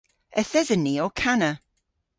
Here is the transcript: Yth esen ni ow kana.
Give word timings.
Yth 0.39 0.57
esen 0.59 0.81
ni 0.83 0.93
ow 1.05 1.13
kana. 1.21 1.51